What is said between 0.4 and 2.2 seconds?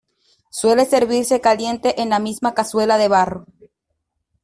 Suele servirse caliente en la